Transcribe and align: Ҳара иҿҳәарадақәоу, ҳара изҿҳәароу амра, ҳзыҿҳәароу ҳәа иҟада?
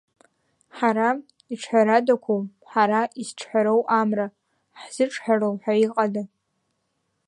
Ҳара 0.77 1.09
иҿҳәарадақәоу, 1.53 2.41
ҳара 2.71 3.01
изҿҳәароу 3.21 3.81
амра, 3.99 4.27
ҳзыҿҳәароу 4.79 5.55
ҳәа 5.61 5.73
иҟада? 5.85 6.23